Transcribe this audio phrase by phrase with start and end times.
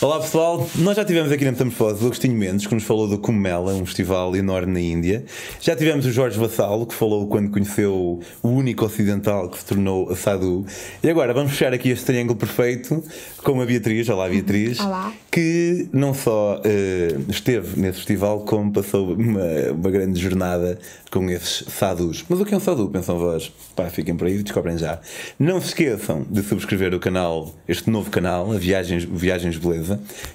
[0.00, 3.18] Olá pessoal, nós já tivemos aqui na Metamorfose o Agostinho Mendes que nos falou do
[3.18, 5.24] Kumela, um festival enorme na Índia.
[5.60, 10.08] Já tivemos o Jorge Vassalo que falou quando conheceu o único ocidental que se tornou
[10.08, 10.64] a Sadhu.
[11.02, 13.02] E agora vamos fechar aqui este triângulo perfeito
[13.42, 15.12] com a Beatriz, olá Beatriz, Olá.
[15.32, 20.78] que não só eh, esteve nesse festival como passou uma, uma grande jornada
[21.10, 22.24] com esses sadhus.
[22.28, 22.88] Mas o que é um sadhu?
[22.88, 23.50] Pensam vós?
[23.74, 25.00] Pá, fiquem por aí, descobrem já.
[25.38, 29.87] Não se esqueçam de subscrever o canal, este novo canal, a Viagens, Viagens Beleza,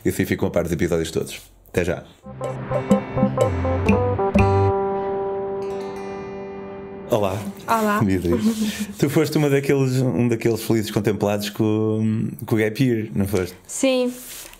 [0.05, 1.41] e assim ficam a par dos episódios todos.
[1.69, 2.03] Até já.
[7.09, 7.37] Olá.
[7.67, 8.01] Olá.
[8.97, 13.55] Tu foste uma daqueles, um daqueles felizes contemplados com, com o Gap Year, não foste?
[13.67, 14.11] Sim,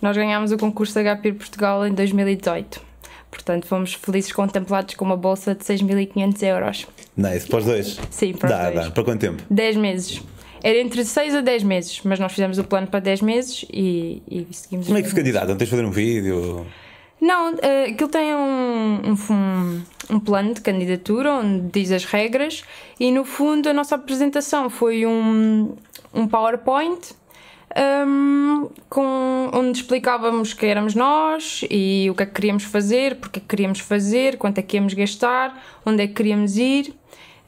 [0.01, 2.79] nós ganhámos o concurso da HPIR Portugal em 2018.
[3.31, 6.87] Portanto, fomos felizes contemplados com uma bolsa de 6.500 euros.
[7.17, 7.99] Nice, para os dois?
[8.11, 8.85] Sim, para os dá, dois.
[8.85, 9.43] Dá, para quanto tempo?
[9.49, 10.21] 10 meses.
[10.63, 14.23] Era entre 6 a 10 meses, mas nós fizemos o plano para 10 meses e,
[14.31, 15.33] e seguimos Como é que se 10 meses.
[15.33, 15.57] candidatam?
[15.57, 16.65] Tens de fazer um vídeo?
[17.19, 19.81] Não, eh, aquilo tem um, um, um-
[20.15, 22.63] um plano de candidatura onde diz as regras
[22.99, 25.75] e no fundo a nossa apresentação foi um,
[26.13, 27.13] um PowerPoint
[28.07, 33.39] hum, com, onde explicávamos quem éramos nós e o que é que queríamos fazer, porque
[33.39, 36.93] é que queríamos fazer, quanto é que íamos gastar, onde é que queríamos ir.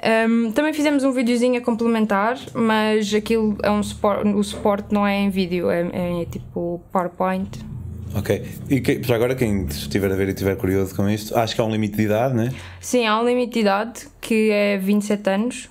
[0.03, 5.07] Hum, também fizemos um videozinho a complementar, mas aquilo é um suporte, o suporte não
[5.07, 5.81] é em vídeo, é,
[6.21, 7.49] é tipo PowerPoint.
[8.13, 8.43] Ok.
[8.69, 11.61] E que- já agora, quem estiver a ver e estiver curioso com isto, acho que
[11.61, 12.49] há um limite de idade, né?
[12.79, 15.69] Sim, há um limite de idade que é 27 anos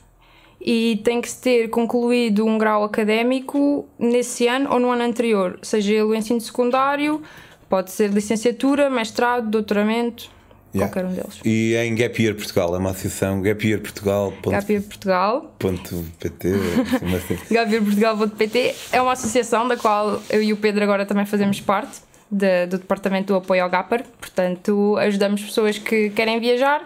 [0.60, 5.58] e tem que se ter concluído um grau académico nesse ano ou no ano anterior,
[5.62, 7.22] seja ele o ensino secundário,
[7.68, 10.30] pode ser licenciatura, mestrado, doutoramento,
[10.74, 10.92] Yeah.
[10.92, 11.40] qualquer um deles.
[11.44, 14.50] E é em Gap Year Portugal, é uma associação gapyearportugal.pt.
[14.62, 15.54] HPIR Portugal.
[15.64, 16.12] assim,
[17.16, 17.36] assim.
[17.54, 21.98] HPIRportugal.pt é uma associação da qual eu e o Pedro agora também fazemos parte,
[22.30, 24.02] de- do Departamento do Apoio ao GAPAR.
[24.20, 26.84] Portanto, ajudamos pessoas que querem viajar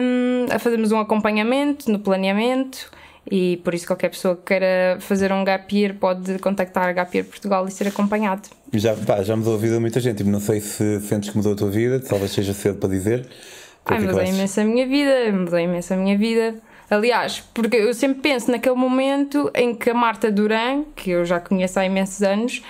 [0.00, 2.90] hum, a fazermos um acompanhamento no planeamento
[3.30, 7.16] e por isso qualquer pessoa que queira fazer um gap year pode contactar a Gap
[7.16, 8.48] Year Portugal e ser acompanhado.
[8.72, 10.18] Já, pá, já mudou a vida de muita gente.
[10.18, 13.26] Tipo, não sei se sentes que mudou a tua vida, talvez seja cedo para dizer.
[13.84, 14.34] Ai, mudou achas?
[14.34, 16.54] imenso a minha vida, mudou imenso a minha vida.
[16.88, 21.40] Aliás, porque eu sempre penso naquele momento em que a Marta Duran, que eu já
[21.40, 22.62] conheço há imensos anos,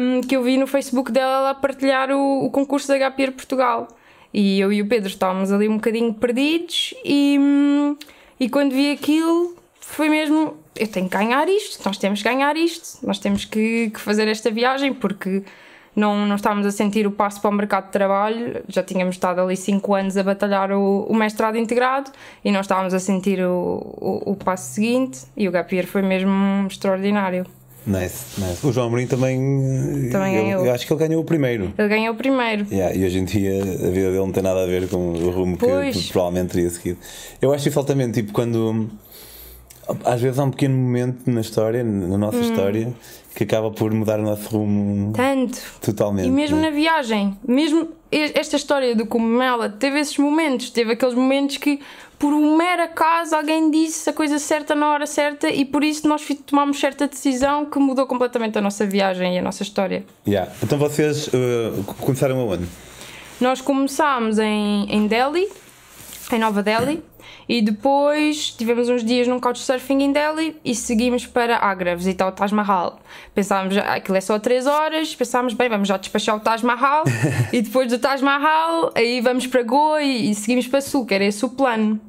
[0.00, 3.86] hum, que eu vi no Facebook dela a partilhar o, o concurso da HPR Portugal.
[4.34, 7.96] E eu e o Pedro estávamos ali um bocadinho perdidos e, hum,
[8.38, 9.56] e quando vi aquilo
[9.88, 13.90] foi mesmo, eu tenho que ganhar isto, nós temos que ganhar isto, nós temos que,
[13.90, 15.42] que fazer esta viagem porque
[15.94, 19.40] não, não estávamos a sentir o passo para o mercado de trabalho, já tínhamos estado
[19.40, 22.10] ali 5 anos a batalhar o, o mestrado integrado
[22.44, 26.02] e não estávamos a sentir o, o, o passo seguinte e o Gap Year foi
[26.02, 27.46] mesmo extraordinário.
[27.86, 28.66] Nice, nice.
[28.66, 29.38] O João Amorim também.
[30.10, 30.66] Também eu, ganhou.
[30.66, 31.72] eu acho que ele ganhou o primeiro.
[31.78, 32.66] Ele ganhou o primeiro.
[32.68, 35.30] Yeah, e hoje em dia a vida dele não tem nada a ver com o
[35.30, 36.10] rumo que Pois.
[36.10, 36.98] provavelmente teria seguido.
[37.40, 38.90] Eu acho isso altamente, tipo, quando
[40.04, 42.18] às vezes há um pequeno momento na história, na Hum.
[42.18, 42.92] nossa história,
[43.34, 45.60] que acaba por mudar o nosso rumo Tanto.
[45.80, 46.26] totalmente.
[46.26, 46.70] E mesmo né?
[46.70, 51.80] na viagem, mesmo esta história do Cogumela teve esses momentos, teve aqueles momentos que
[52.18, 56.08] por um mero acaso alguém disse a coisa certa na hora certa e por isso
[56.08, 60.02] nós tomámos certa decisão que mudou completamente a nossa viagem e a nossa história.
[60.26, 60.50] Yeah.
[60.62, 62.64] Então vocês uh, começaram aonde?
[63.38, 65.46] Nós começámos em, em Delhi,
[66.34, 67.02] em Nova Delhi,
[67.48, 72.32] e depois tivemos uns dias num couchsurfing em Delhi e seguimos para Agra visitar o
[72.32, 72.98] Taj Mahal.
[73.34, 77.04] Pensámos, ah, aquilo é só 3 horas, pensámos, bem, vamos já despachar o Taj Mahal
[77.52, 81.14] e depois do Taj Mahal, aí vamos para Goa e, e seguimos para Sul, que
[81.14, 82.00] era esse o plano.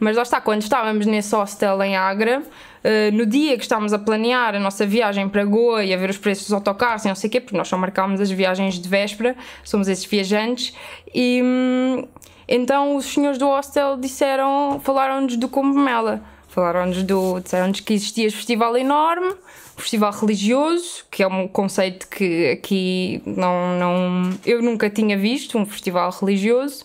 [0.00, 2.42] Mas lá está, quando estávamos nesse hostel em Agra,
[2.84, 6.10] eh, no dia que estávamos a planear a nossa viagem para Goa e a ver
[6.10, 8.78] os preços dos autocarros e não sei o quê, porque nós só marcámos as viagens
[8.78, 10.74] de véspera, somos esses viajantes,
[11.12, 12.06] e hum,
[12.48, 18.36] então os senhores do hostel disseram, falaram-nos do Combomela, falaram-nos do, disseram-nos que existia este
[18.36, 19.34] festival enorme,
[19.76, 25.66] festival religioso, que é um conceito que aqui não, não, eu nunca tinha visto, um
[25.66, 26.84] festival religioso,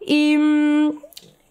[0.00, 0.38] e,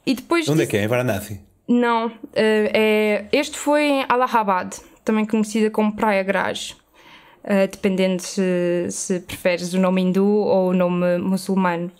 [0.06, 0.84] e depois Onde é que é?
[0.84, 1.40] Em Varanasi?
[1.68, 6.76] não, eh, é, este foi em Allahabad, também conhecida como Praia Grage,
[7.44, 11.92] eh, dependendo se, se preferes o nome hindu ou o nome muçulmano.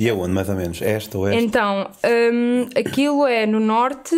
[0.00, 0.80] E aonde, mais ou menos?
[0.80, 1.44] Este ou este?
[1.44, 1.90] Então,
[2.32, 4.16] hum, aquilo é no norte,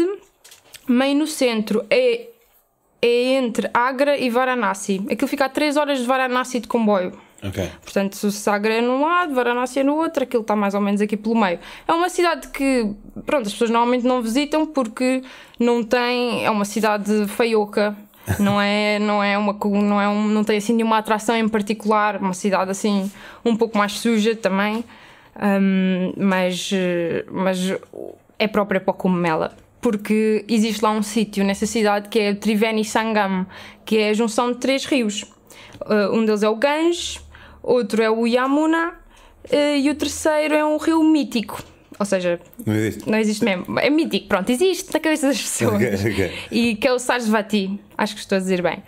[0.88, 2.28] meio no centro, é,
[3.02, 5.04] é entre Agra e Varanasi.
[5.10, 7.12] Aquilo fica a 3 horas de Varanasi de comboio.
[7.44, 7.68] Ok.
[7.82, 11.00] Portanto, se Sagra é num lado, Varanasi é no outro, aquilo está mais ou menos
[11.00, 11.58] aqui pelo meio.
[11.88, 12.88] É uma cidade que,
[13.26, 15.22] pronto, as pessoas normalmente não visitam porque
[15.58, 16.44] não tem.
[16.44, 17.96] É uma cidade feioca.
[18.38, 22.18] Não é, não é uma não é um, não tem assim nenhuma atração em particular,
[22.18, 23.10] uma cidade assim
[23.44, 24.84] um pouco mais suja também,
[25.36, 26.70] hum, mas
[27.30, 27.58] mas
[28.38, 29.56] é própria para o cogumela.
[29.80, 33.44] Porque existe lá um sítio nessa cidade que é Triveni Sangam,
[33.84, 35.22] que é a junção de três rios.
[35.80, 37.20] Uh, um deles é o Ganges,
[37.62, 41.60] outro é o Yamuna uh, e o terceiro é um rio mítico.
[41.98, 43.10] Ou seja, Não existe.
[43.10, 43.78] não existe mesmo.
[43.78, 45.74] É mítico, pronto, existe na cabeça das pessoas.
[45.74, 46.32] Ok, ok.
[46.50, 48.82] E que é o Sarasvati, acho que estou a dizer bem.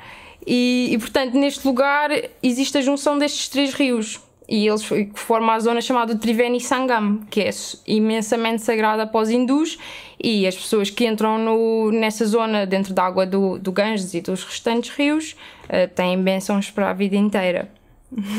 [0.46, 2.10] E, e, portanto, neste lugar
[2.42, 4.20] existe a junção destes três rios.
[4.48, 4.82] E eles
[5.14, 7.50] formam a zona chamada Triveni Sangam, que é
[7.86, 9.78] imensamente sagrada para os hindus.
[10.22, 14.20] E as pessoas que entram no, nessa zona, dentro da água do, do Ganges e
[14.20, 15.34] dos restantes rios,
[15.68, 17.70] eh, têm bênçãos para a vida inteira.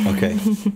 [0.10, 0.36] Ok.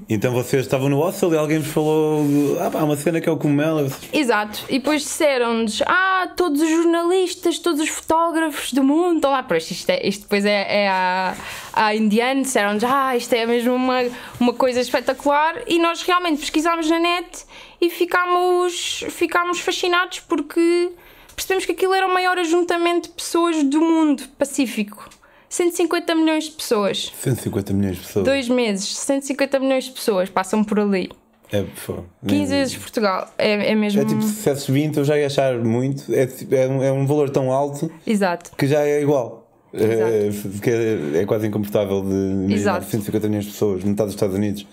[0.10, 2.26] Então vocês estavam no hostel e alguém vos falou.
[2.60, 3.92] Ah, pá, uma cena que é o cogumelo.
[4.12, 9.44] Exato, e depois disseram-nos: Ah, todos os jornalistas, todos os fotógrafos do mundo estão lá.
[9.44, 11.36] Pois isto, é, isto depois é, é a,
[11.74, 14.00] a indiana, disseram-nos: Ah, isto é mesmo uma,
[14.40, 15.56] uma coisa espetacular.
[15.68, 17.46] E nós realmente pesquisámos na net
[17.80, 20.92] e ficámos, ficámos fascinados porque
[21.36, 25.10] percebemos que aquilo era o maior ajuntamento de pessoas do mundo pacífico.
[25.50, 27.12] 150 milhões de pessoas.
[27.22, 28.26] 150 milhões de pessoas.
[28.26, 31.10] Dois meses, 150 milhões de pessoas passam por ali.
[31.52, 33.28] É, pô, 15 nem- vezes Portugal.
[33.38, 34.02] É, é mesmo.
[34.02, 36.14] É tipo, se fizesses 20, eu já ia achar muito.
[36.14, 38.52] É, tipo- é, um, é um valor tão alto Exato.
[38.56, 39.50] que já é igual.
[39.74, 40.30] É,
[40.62, 42.86] que é, é quase incomportável de imaginar Exato.
[42.86, 44.66] 150 milhões de pessoas, metade dos Estados Unidos.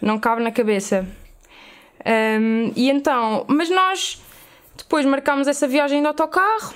[0.00, 1.06] não cabe na cabeça.
[2.04, 4.20] Hum, e então, mas nós
[4.76, 6.74] depois marcámos essa viagem de autocarro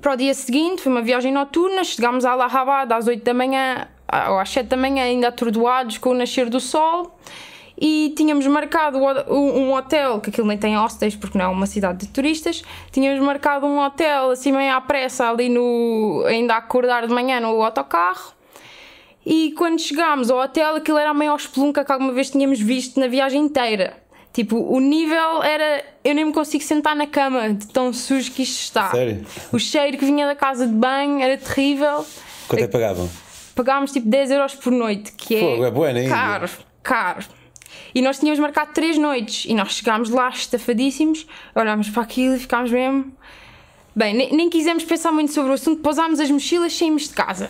[0.00, 3.88] para o dia seguinte, foi uma viagem noturna, chegámos a Allahabad às 8 da manhã,
[4.28, 7.18] ou às 7 da manhã, ainda atordoados com o nascer do sol.
[7.76, 12.06] E tínhamos marcado um hotel, que aquilo nem tem hostels porque não é uma cidade
[12.06, 12.62] de turistas.
[12.92, 16.24] Tínhamos marcado um hotel assim meio à pressa, ali no.
[16.26, 18.32] ainda a acordar de manhã no autocarro.
[19.26, 23.00] E quando chegámos ao hotel, aquilo era a maior espelunca que alguma vez tínhamos visto
[23.00, 24.03] na viagem inteira.
[24.34, 25.84] Tipo, o nível era.
[26.02, 28.90] Eu nem me consigo sentar na cama de tão sujo que isto está.
[28.90, 29.24] Sério?
[29.52, 32.04] O cheiro que vinha da casa de banho era terrível.
[32.48, 33.08] Quanto é que pagavam?
[33.54, 35.40] Pagámos tipo 10 euros por noite, que é.
[35.40, 36.10] Fogo, é na Índia.
[36.12, 36.50] Caro,
[36.82, 37.24] caro.
[37.94, 42.38] E nós tínhamos marcado três noites e nós chegámos lá estafadíssimos, olhámos para aquilo e
[42.40, 43.12] ficámos mesmo.
[43.94, 47.48] Bem, nem, nem quisemos pensar muito sobre o assunto, pousámos as mochilas, saímos de casa.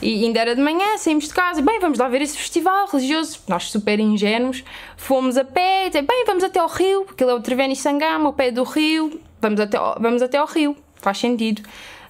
[0.00, 3.40] E ainda era de manhã, saímos de casa, bem, vamos lá ver esse festival religioso.
[3.48, 4.64] Nós super ingênuos,
[4.96, 8.32] fomos a pé, bem, vamos até ao rio, porque ele é o Treveni Sangama, ao
[8.32, 11.62] pé do rio, vamos até, vamos até ao rio, faz sentido.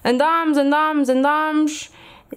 [0.03, 1.91] Andámos, andámos, andámos,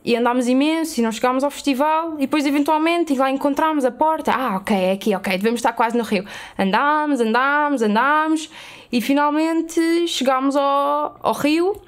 [0.05, 4.33] e andámos imenso e não chegámos ao festival e depois eventualmente lá encontramos a porta
[4.33, 6.25] ah ok é aqui ok devemos estar quase no rio
[6.59, 8.51] andámos andámos andámos
[8.93, 11.81] e finalmente chegámos ao, ao rio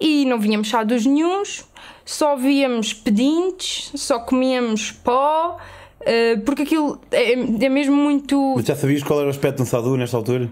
[0.00, 1.64] e não vínhamos chados nenhuns
[2.04, 5.58] só víamos pedintes só comíamos pó
[6.00, 9.62] eh, porque aquilo é, é mesmo muito Mas já sabias qual era o aspecto de
[9.62, 10.50] um sadhu nesta altura?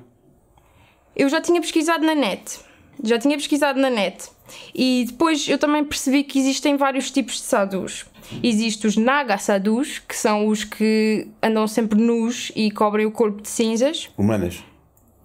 [1.17, 2.61] eu já tinha pesquisado na net.
[3.03, 4.29] Já tinha pesquisado na net.
[4.75, 8.07] E depois eu também percebi que existem vários tipos de sadhus.
[8.43, 13.43] Existem os Naga sadhus, que são os que andam sempre nus e cobrem o corpo
[13.43, 14.09] de cinzas.
[14.17, 14.63] Humanas?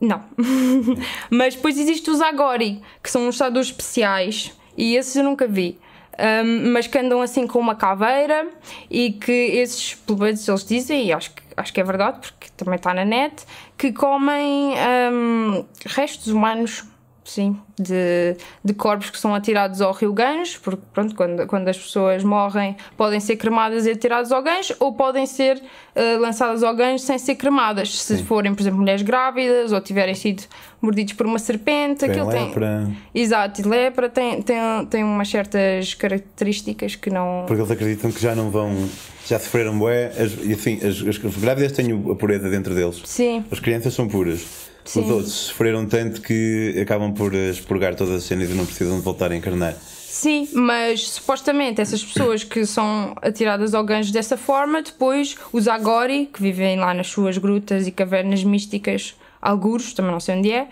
[0.01, 0.22] Não.
[1.30, 4.51] Mas depois existem os Agori, que são uns sadhus especiais.
[4.77, 5.77] E esses eu nunca vi.
[6.18, 8.50] Ahm, mas que andam assim com uma caveira
[8.90, 12.75] e que esses, pelo eles dizem, e acho que, acho que é verdade, porque também
[12.75, 13.46] está na net,
[13.78, 16.84] que comem ahm, restos humanos,
[17.25, 21.77] sim, de, de corpos que são atirados ao rio Ganges, porque pronto, quando, quando as
[21.77, 25.62] pessoas morrem podem ser cremadas e atiradas ao Ganges, ou podem ser
[25.96, 30.13] ah, lançadas ao Ganges sem ser cremadas, se forem, por exemplo, mulheres grávidas ou tiverem
[30.13, 30.44] sido
[30.79, 32.46] mordidos por uma serpente, Tem aquilo tem...
[32.46, 32.91] lepra.
[33.13, 37.46] Exato, e lepra tem, tem, tem umas certas características que não.
[37.48, 38.88] Porque eles acreditam que já não vão.
[39.25, 40.12] Já sofreram bué.
[40.44, 43.01] E assim, as, as, as grávidas têm a pureza dentro deles.
[43.05, 44.75] Sim, As crianças são puras.
[44.86, 45.01] Sim.
[45.04, 48.98] Os outros sofreram tanto que acabam por eh, expurgar todas as cenas e não precisam
[48.98, 49.75] de voltar a encarnar.
[50.08, 56.30] sim, mas supostamente essas pessoas que são atiradas ao gancho dessa forma, depois os Agori,
[56.32, 60.68] que vivem lá nas suas grutas e cavernas místicas, alguros, também não sei onde é,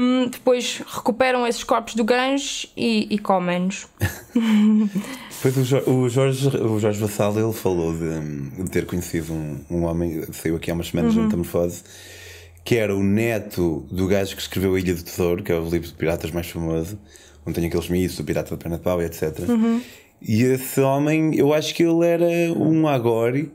[0.00, 3.86] hum, depois recuperam esses corpos do gancho e, e comem-nos.
[5.42, 9.58] Depois o, Jo- o Jorge, o Jorge Vassal ele falou de, de ter conhecido um,
[9.70, 11.20] um homem, saiu aqui há umas semanas Uhum.
[11.20, 11.82] na Metamorfose,
[12.64, 15.64] que era o neto do gajo que escreveu A Ilha do Tesouro, que é o
[15.68, 16.98] livro de piratas mais famoso,
[17.46, 19.38] onde tem aqueles mitos, o pirata da perna de pau e etc.
[19.48, 19.80] Uhum.
[20.22, 23.52] E esse homem, eu acho que ele era um Agori.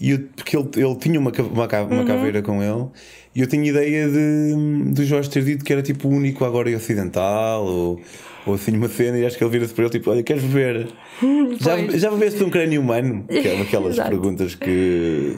[0.00, 1.88] E eu, porque ele, ele tinha uma, uma, ca- Uhum.
[1.92, 2.86] uma caveira com ele
[3.34, 6.68] e eu tinha ideia de, de Jorge ter dito que era tipo o único agora
[6.76, 8.00] ocidental ou,
[8.44, 10.88] ou assim uma cena e acho que ele vira-se para ele tipo, olha, queres ver?
[11.60, 13.24] Já, já bebeste um crânio humano?
[13.26, 15.34] Que é aquelas perguntas que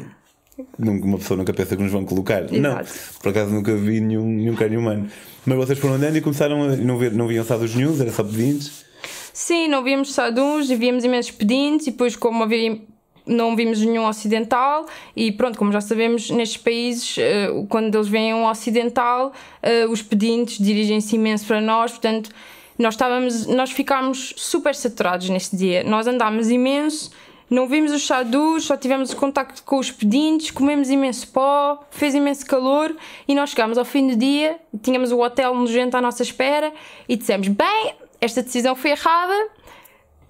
[0.78, 2.50] uma pessoa nunca pensa que nos vão colocar.
[2.50, 3.20] Não, Exato.
[3.22, 5.08] por acaso nunca vi nenhum, nenhum crânio humano.
[5.44, 8.22] Mas vocês foram andando e começaram a não, ver, não viam sábados nenhums, era só
[8.22, 8.84] pedintes.
[9.32, 12.80] Sim, não víamos saduns e víamos imensos pedintes e depois como havia
[13.28, 18.32] não vimos nenhum ocidental e pronto, como já sabemos, nestes países, eh, quando eles veem
[18.32, 22.30] um ocidental, eh, os pedintes dirigem-se imenso para nós, portanto,
[22.78, 25.82] nós estávamos, nós ficámos super saturados nesse dia.
[25.82, 27.10] Nós andámos imenso,
[27.50, 32.44] não vimos os sadus, só tivemos contacto com os pedintes, comemos imenso pó, fez imenso
[32.44, 32.94] calor
[33.26, 36.72] e nós chegámos ao fim do dia, tínhamos o hotel nojento à nossa espera
[37.08, 39.48] e dissemos: Bem, esta decisão foi errada,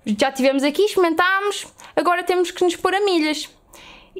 [0.05, 3.49] já estivemos aqui, experimentámos, agora temos que nos pôr a milhas.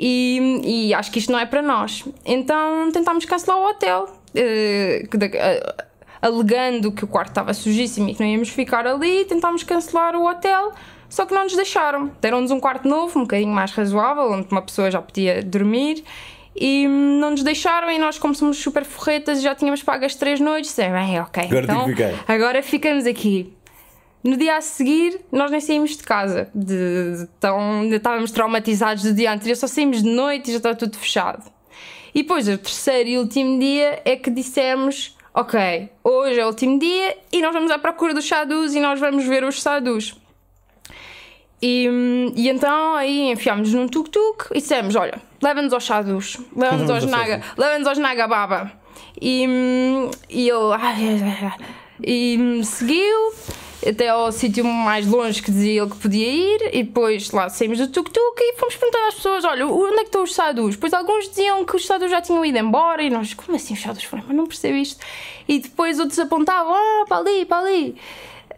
[0.01, 2.05] E, e acho que isto não é para nós.
[2.25, 5.03] Então tentámos cancelar o hotel, eh,
[6.23, 9.25] alegando que o quarto estava sujíssimo e que não íamos ficar ali.
[9.25, 10.73] Tentámos cancelar o hotel,
[11.09, 12.11] só que não nos deixaram.
[12.21, 16.05] Deram-nos um quarto novo, um bocadinho mais razoável, onde uma pessoa já podia dormir.
[16.55, 20.15] E hum, não nos deixaram, e nós, como somos super forretas, já tínhamos pago as
[20.15, 20.71] três noites.
[20.71, 23.53] Dissemos, bem, ok, Agora então, que ficar." agora ficamos aqui.
[24.25, 26.51] No dia a seguir, nós nem saímos de casa.
[26.55, 30.57] De, de tão, ainda estávamos traumatizados do dia anterior, só saímos de noite e já
[30.57, 31.49] estava tudo fechado.
[32.15, 36.79] E depois, o terceiro e último dia é que dissemos: Ok, hoje é o último
[36.81, 40.21] dia e nós vamos à procura dos sadus e nós vamos ver os sadus.
[41.61, 41.89] E,
[42.37, 47.43] e então aí enfiámos num tuk-tuk e dissemos: Olha, leva-nos aos sadus, leva-nos aos naga,
[47.57, 48.73] leva-nos aos nagababa.
[49.21, 51.55] E, hum, e ele ai,
[52.05, 53.35] e hum, seguiu
[53.87, 57.79] até ao sítio mais longe que dizia ele que podia ir e depois lá saímos
[57.79, 60.75] do tuk-tuk e fomos perguntando às pessoas olha, onde é que estão os sadus?
[60.75, 63.81] Depois alguns diziam que os sadus já tinham ido embora e nós, como assim os
[63.81, 64.25] sadus foram?
[64.27, 65.05] Mas não percebo isto.
[65.47, 67.97] E depois outros apontavam, ah, para ali, para ali.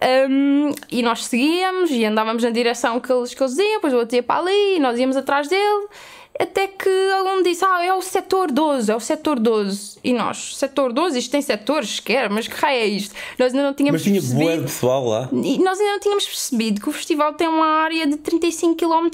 [0.02, 3.99] Um, e nós seguíamos e andávamos na direção que eles, que eles iam, depois o
[3.99, 5.88] outro ia para ali e nós íamos atrás dele,
[6.38, 6.88] até que
[7.19, 9.99] algum disse: Ah, é o setor 12, é o setor 12.
[10.02, 13.14] E nós, setor 12, isto tem setores, quer, mas que raio é isto?
[13.38, 14.62] Nós ainda não tínhamos Mas tinha percebido.
[14.62, 15.28] pessoal lá.
[15.33, 19.09] E nós ainda não tínhamos percebido que o festival tem uma área de 35 km.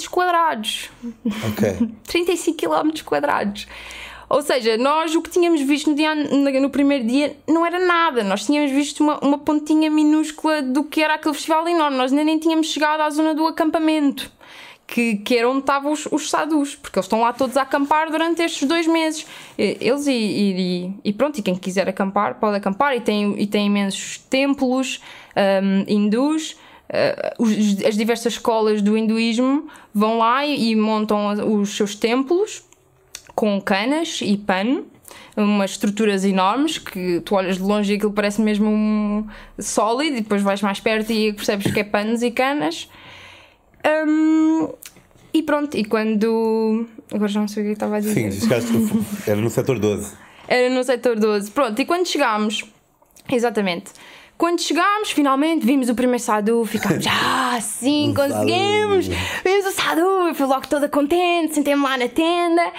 [1.50, 1.88] Ok.
[2.06, 2.90] 35 km.
[4.28, 6.14] Ou seja, nós o que tínhamos visto no, dia,
[6.60, 8.24] no primeiro dia não era nada.
[8.24, 11.96] Nós tínhamos visto uma, uma pontinha minúscula do que era aquele festival enorme.
[11.96, 14.28] Nós ainda nem tínhamos chegado à zona do acampamento,
[14.84, 18.10] que, que era onde estavam os, os sadus, porque eles estão lá todos a acampar
[18.10, 19.24] durante estes dois meses.
[19.56, 22.96] Eles e, e, e pronto, e quem quiser acampar pode acampar.
[22.96, 25.00] E tem, e tem imensos templos
[25.62, 26.56] hum, hindus.
[26.88, 31.28] Uh, os- as diversas escolas do hinduísmo vão lá e, e montam
[31.60, 32.62] os seus templos
[33.36, 34.86] com canas e pano,
[35.36, 39.26] umas estruturas enormes que tu olhas de longe e aquilo parece mesmo um
[39.58, 42.88] sólido, e depois vais mais perto e percebes que é panos e canas.
[44.08, 44.68] Hum,
[45.34, 46.88] e pronto, e quando.
[47.12, 48.32] Agora já não sei o que eu estava a dizer.
[48.32, 48.72] Sim, chegaste,
[49.26, 50.14] era no setor 12.
[50.48, 51.50] Era no setor 12.
[51.50, 52.64] Pronto, e quando chegámos,
[53.30, 53.92] exatamente.
[54.38, 59.06] Quando chegámos, finalmente vimos o primeiro Sadu, ficámos, ah, sim, conseguimos!
[59.06, 62.72] Vimos o Sadu, eu fui logo toda contente, sentei-me lá na tenda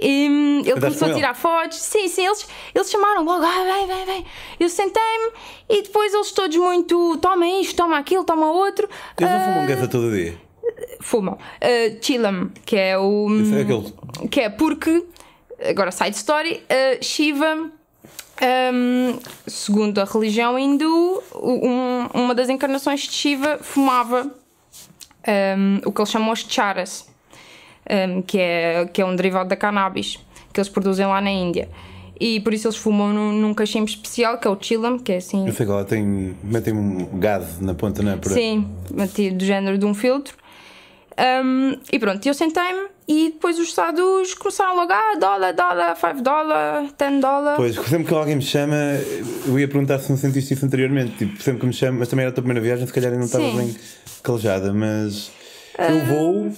[0.00, 1.78] e hum, ele começou com a tirar fotos.
[1.78, 4.26] Sim, sim, eles, eles chamaram logo, ah, vem, vem, vem.
[4.60, 5.30] Eu sentei-me
[5.68, 8.88] e depois eles todos muito, toma isto, toma aquilo, toma outro.
[9.18, 10.38] Eles não Ah, fumam guerra todo dia.
[11.00, 11.34] fumam.
[11.34, 13.28] Uh, Chilam, que é o.
[13.40, 14.28] Isso é aquele.
[14.28, 15.04] Que é porque,
[15.64, 17.70] agora side story, uh, Shiva,
[18.74, 24.30] um, segundo a religião hindu, um- uma das encarnações de Shiva fumava
[25.26, 27.08] um, o que eles chamam os charas,
[27.90, 30.18] um, que, é, que é um derivado da cannabis,
[30.52, 31.68] que eles produzem lá na Índia.
[32.18, 35.16] E por isso eles fumam num, num cachimbo especial, que é o chilam, que é
[35.18, 35.46] assim.
[35.46, 36.34] Eu sei que lá tem.
[36.42, 38.16] metem um gás na ponta, não é?
[38.16, 40.34] Para- Sim, metido do género de um filtro.
[41.18, 46.20] Um, e pronto, eu sentei-me e depois os sadus começaram logo, ah, dólar, dólar, 5
[46.22, 47.56] dólar, 10 dólar.
[47.56, 48.74] Pois, sempre que alguém me chama,
[49.46, 51.16] eu ia perguntar se não sentiste isso anteriormente.
[51.16, 53.18] Tipo, sempre que me chama, mas também era a tua primeira viagem, se calhar eu
[53.18, 53.74] não estava bem
[54.22, 55.30] calejada, mas
[55.78, 56.52] eu vou,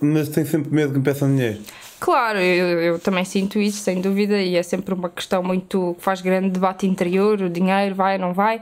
[0.00, 1.58] mas tenho sempre medo que me peçam dinheiro.
[2.00, 6.04] Claro, eu, eu também sinto isso, sem dúvida, e é sempre uma questão muito que
[6.04, 8.60] faz grande debate interior: o dinheiro vai, não vai.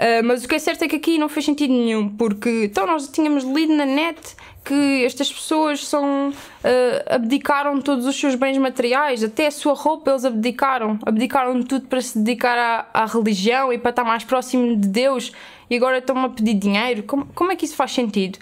[0.00, 2.86] Ah, mas o que é certo é que aqui não fez sentido nenhum, porque então
[2.86, 4.34] nós tínhamos lido na net
[4.64, 6.32] que estas pessoas são
[6.64, 11.66] ah, abdicaram todos os seus bens materiais, até a sua roupa eles abdicaram, abdicaram de
[11.66, 15.32] tudo para se dedicar à, à religião e para estar mais próximo de Deus,
[15.68, 17.02] e agora estão-me a pedir dinheiro.
[17.02, 18.38] Como, como é que isso faz sentido?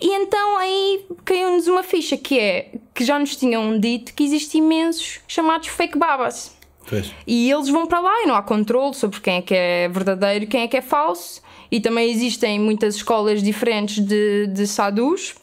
[0.00, 4.62] E então aí caiu-nos uma ficha que é que já nos tinham dito que existem
[4.62, 6.56] imensos chamados fake babas.
[6.88, 7.12] Pois.
[7.26, 10.44] E eles vão para lá e não há controle sobre quem é que é verdadeiro
[10.44, 11.42] e quem é que é falso.
[11.70, 15.34] E também existem muitas escolas diferentes de, de sadhus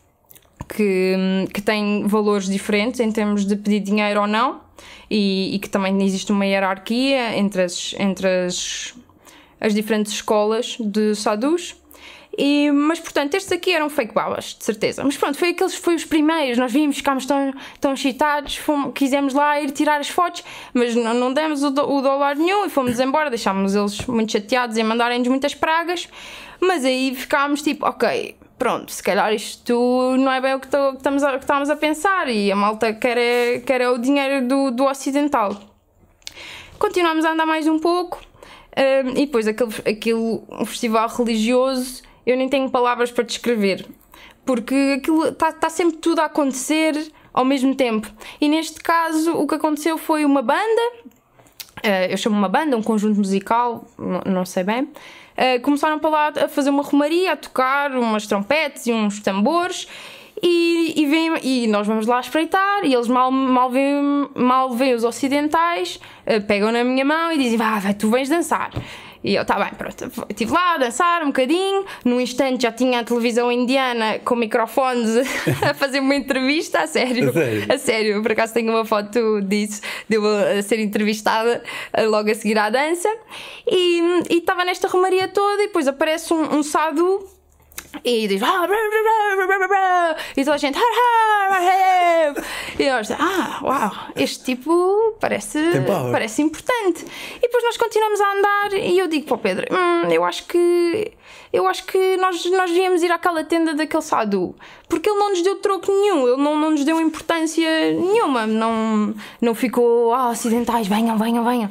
[0.67, 1.15] que,
[1.53, 4.61] que têm valores diferentes em termos de pedir dinheiro ou não.
[5.09, 8.93] E, e que também existe uma hierarquia entre as, entre as,
[9.59, 11.75] as diferentes escolas de sadhus.
[12.37, 15.03] E, mas portanto, estes aqui eram fake babas, de certeza.
[15.03, 16.57] Mas pronto, foi aqueles foi os primeiros.
[16.59, 17.51] Nós vimos, ficámos tão,
[17.81, 22.01] tão excitados, fomos, quisemos lá ir tirar as fotos, mas não, não demos o, o
[22.01, 23.31] dólar nenhum e fomos embora.
[23.31, 26.07] Deixámos eles muito chateados e mandarem-nos muitas pragas.
[26.61, 30.91] Mas aí ficámos tipo, ok, pronto, se calhar isto não é bem o que, tô,
[30.91, 33.97] que estamos, a, que estamos a pensar e a malta quer é, quer é o
[33.97, 35.55] dinheiro do, do ocidental.
[36.77, 38.21] Continuámos a andar mais um pouco.
[38.77, 43.85] Um, e depois aquele, aquele um festival religioso eu nem tenho palavras para descrever,
[44.45, 48.11] porque aquilo está tá sempre tudo a acontecer ao mesmo tempo.
[48.41, 50.81] E neste caso, o que aconteceu foi uma banda,
[51.85, 53.85] uh, eu chamo uma banda, um conjunto musical,
[54.25, 59.21] não, sei bem, uh, começaram a fazer uma romaria, a tocar umas trompetes e uns
[59.21, 59.87] tambores.
[60.43, 64.93] E, e, vem, e nós vamos lá espreitar e eles mal, mal, veem, mal veem
[64.93, 68.71] os ocidentais, uh, pegam na minha mão e dizem, vá, tu vens dançar.
[69.23, 70.25] E eu, tá bem, pronto.
[70.29, 71.85] Estive lá a dançar um bocadinho.
[72.05, 75.27] Num instante já tinha a televisão indiana com microfones
[75.61, 77.29] a fazer uma entrevista, a sério.
[77.29, 77.65] A sério?
[77.73, 78.21] A sério.
[78.21, 82.57] Por acaso tenho uma foto disso, de eu a ser entrevistada eh, logo a seguir
[82.57, 83.09] à dança.
[83.69, 87.36] E estava nesta romaria toda e depois aparece um, um sadhu
[88.03, 88.67] e diz ah,
[90.35, 90.77] e toda a gente
[92.79, 95.59] e nós ah uau este tipo parece
[96.11, 97.05] parece importante.
[97.37, 100.45] E depois nós continuamos a andar e eu digo para o Pedro hum, eu acho
[100.45, 101.11] que
[101.51, 104.55] eu acho que nós, nós devíamos ir àquela tenda daquele sadhu
[104.89, 109.13] porque ele não nos deu troco nenhum ele não, não nos deu importância nenhuma não,
[109.41, 111.69] não ficou ah, ocidentais venham, venham, venham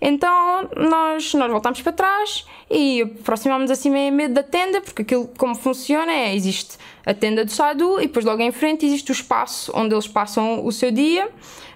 [0.00, 5.28] então nós, nós voltámos para trás e aproximámos assim meio medo da tenda, porque aquilo
[5.36, 9.12] como funciona é: existe a tenda do Sadu e depois logo em frente existe o
[9.12, 11.28] espaço onde eles passam o seu dia.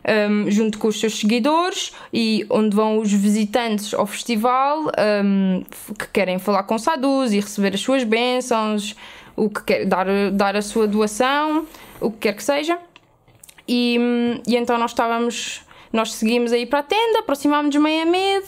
[0.05, 4.91] Um, junto com os seus seguidores e onde vão os visitantes ao festival
[5.25, 5.63] um,
[5.97, 8.97] que querem falar com sadhus e receber as suas bênçãos,
[9.37, 11.69] o que quer dar, dar a sua doação,
[12.01, 12.81] o que quer que seja.
[13.69, 13.97] E,
[14.45, 18.47] e então nós estávamos nós seguimos aí para a tenda, aproximámos-nos meio a medo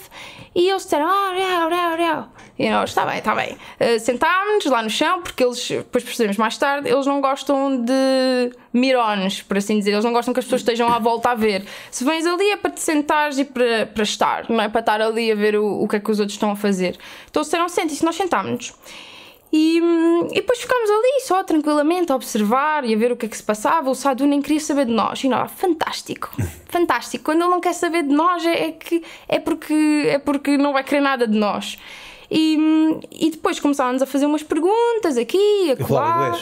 [0.54, 2.28] e eles disseram: Ah, real, real, real.
[2.56, 3.56] E nós, está bem, está bem.
[3.80, 8.52] Uh, Sentámos-nos lá no chão, porque eles, depois percebemos mais tarde, eles não gostam de
[8.72, 9.90] mirones, por assim dizer.
[9.90, 11.64] Eles não gostam que as pessoas estejam à volta a ver.
[11.90, 15.00] Se vens ali é para te sentares e para, para estar, não é para estar
[15.00, 16.96] ali a ver o, o que é que os outros estão a fazer.
[17.28, 18.74] Então disseram: Sentem-se, nós sentámos-nos.
[19.56, 19.78] E,
[20.32, 23.36] e, depois ficámos ali só tranquilamente a observar e a ver o que é que
[23.36, 23.88] se passava.
[23.88, 25.22] O Sadu nem queria saber de nós.
[25.22, 26.28] E nós, fantástico,
[26.66, 27.22] fantástico.
[27.22, 30.72] Quando ele não quer saber de nós é, é, que, é, porque, é porque não
[30.72, 31.78] vai querer nada de nós.
[32.28, 32.58] E,
[33.12, 36.36] e depois começámos a fazer umas perguntas aqui, a colar.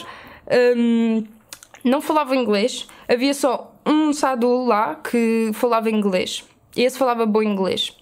[0.75, 1.23] Um,
[1.83, 2.87] não falava inglês.
[3.07, 6.43] Havia só um Sadu lá que falava inglês.
[6.75, 7.95] E esse falava bom inglês.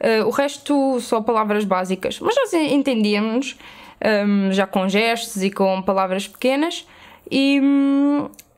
[0.00, 2.18] Uh, o resto só palavras básicas.
[2.18, 3.56] Mas nós entendíamos
[4.04, 6.86] um, já com gestos e com palavras pequenas.
[7.30, 7.60] E,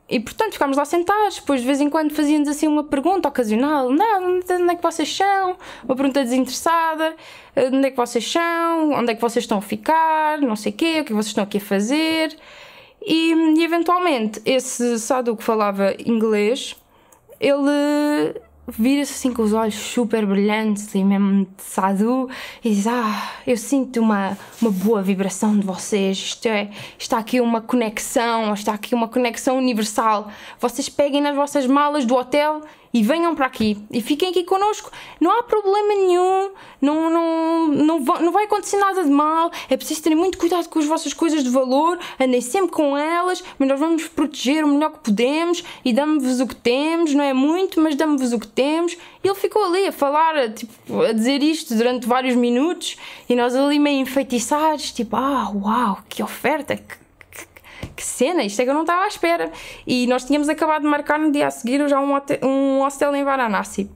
[0.09, 3.91] e portanto ficámos lá sentados, depois de vez em quando fazíamos assim uma pergunta ocasional,
[3.91, 5.57] não, onde é que vocês são?
[5.85, 7.15] Uma pergunta desinteressada,
[7.57, 8.91] onde é que vocês são?
[8.93, 10.41] Onde é que vocês estão a ficar?
[10.41, 12.37] Não sei o quê, o que é que vocês estão aqui a fazer?
[13.01, 16.77] E, e eventualmente esse sadhu que falava inglês,
[17.41, 22.29] ele vira-se assim com os olhos super brilhantes e mesmo de sadhu
[22.63, 26.19] e diz: Ah, eu sinto uma, uma boa vibração de vocês.
[26.19, 30.31] Isto é, está aqui uma conexão, está aqui uma conexão universal.
[30.61, 34.91] Vocês peguem nas vossas malas do hotel e venham para aqui e fiquem aqui connosco.
[35.21, 39.51] Não há problema nenhum, não, não, não, não vai acontecer nada de mal.
[39.69, 43.43] É preciso terem muito cuidado com as vossas coisas de valor, andem sempre com elas,
[43.59, 47.33] mas nós vamos proteger o melhor que podemos e damos-vos o que temos, não é
[47.33, 48.97] muito, mas damos-vos o que temos.
[49.23, 52.97] E ele ficou ali a falar, tipo, a dizer isto durante vários minutos
[53.29, 57.08] e nós ali meio enfeitiçados, tipo, ah, uau, que oferta, que
[57.99, 59.51] que cena, isto é que eu não estava à espera.
[59.85, 63.13] E nós tínhamos acabado de marcar no dia a seguir já um, hotel, um hostel
[63.17, 63.91] em Varanasi.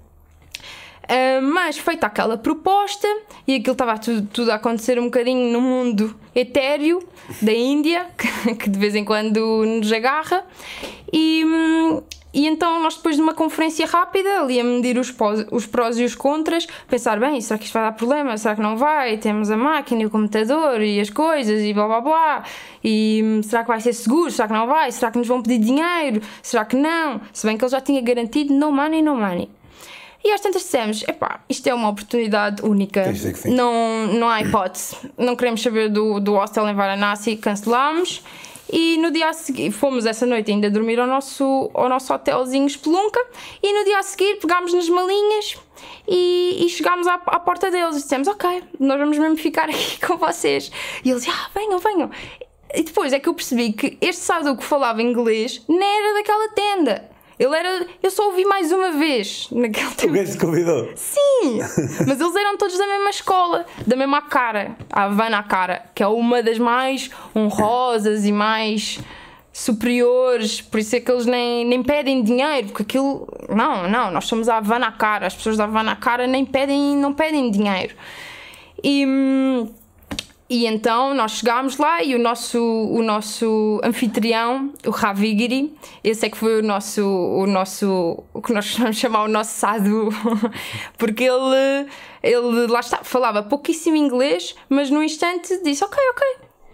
[1.04, 3.06] Uh, mas feita aquela proposta
[3.46, 7.06] e aquilo estava tudo, tudo, a acontecer um bocadinho no mundo etéreo
[7.40, 10.44] da Índia, que, que de vez em quando nos agarra,
[11.12, 11.44] e,
[12.32, 15.98] e então nós depois de uma conferência rápida, ali a medir os prós, os prós
[15.98, 18.36] e os contras, pensar, bem, será que isto vai dar problema?
[18.38, 19.18] Será que não vai?
[19.18, 22.44] Temos a máquina e o computador e as coisas e blá blá blá.
[22.82, 24.30] E hum, será que vai ser seguro?
[24.30, 24.90] Será que não vai?
[24.90, 26.22] Será que nos vão pedir dinheiro?
[26.42, 27.20] Será que não?
[27.32, 29.48] Se bem que ele já tinha garantido no money, no money.
[30.24, 33.04] E às tantas dissemos: epá, isto é uma oportunidade única.
[33.50, 34.96] Não, não há hipótese.
[35.18, 38.22] Não queremos saber do, do hostel em Varanasi, cancelámos.
[38.72, 42.66] E no dia a seguir, fomos essa noite ainda dormir ao nosso, ao nosso hotelzinho
[42.66, 43.22] Espelunca.
[43.62, 45.58] E no dia a seguir pegámos nas malinhas
[46.08, 47.96] e, e chegámos à, à porta deles.
[47.96, 50.72] E dissemos: Ok, nós vamos mesmo ficar aqui com vocês.
[51.04, 52.10] E eles: Ah, venham, venham.
[52.74, 56.48] E depois é que eu percebi que este sadhu que falava inglês não era daquela
[56.48, 57.11] tenda.
[57.42, 57.86] Ele era.
[58.02, 60.12] Eu só ouvi mais uma vez naquele O tempo.
[60.14, 60.90] gajo te convidou.
[60.94, 61.58] Sim!
[62.06, 66.06] Mas eles eram todos da mesma escola, da mesma cara, a Havana Cara, que é
[66.06, 69.00] uma das mais honrosas e mais
[69.52, 73.26] superiores, por isso é que eles nem, nem pedem dinheiro, porque aquilo.
[73.48, 77.12] Não, não, nós somos a Havana Cara, as pessoas da Havana Cara nem pedem, não
[77.12, 77.94] pedem dinheiro.
[78.82, 79.04] E.
[80.52, 86.28] e então nós chegámos lá e o nosso, o nosso anfitrião, o Ravigiri, esse é
[86.28, 90.10] que foi o nosso, o nosso, o que nós costumamos chamar o nosso sadhu,
[90.98, 91.88] porque ele,
[92.22, 96.26] ele lá está, falava pouquíssimo inglês, mas no instante disse: Ok, ok,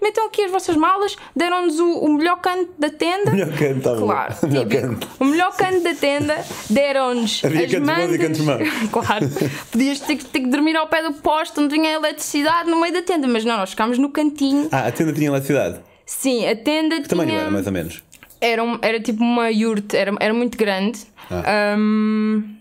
[0.02, 3.30] metam aqui as vossas malas, deram-nos o, o melhor canto da tenda.
[3.32, 4.06] Melhor canto, tá bom.
[4.06, 4.82] Claro, Melhor típico.
[4.88, 5.08] canto.
[5.20, 8.18] o melhor canto da tenda, deram-nos Havia as cantos bons e mantas.
[8.18, 8.68] cantos maus.
[8.90, 9.28] Claro,
[9.70, 12.80] podias ter, que- ter que dormir ao pé do poste onde vinha a eletricidade no
[12.80, 14.68] meio da tenda, mas não, nós ficámos no cantinho.
[14.72, 15.80] Ah, a tenda tinha eletricidade.
[16.06, 17.40] Sim, a tenda Que tamanho tinha.
[17.42, 18.02] era, mais ou menos?
[18.40, 21.00] Era, um- era tipo uma yurte, era, era muito grande.
[21.30, 21.74] Ah.
[21.74, 22.56] Ahm,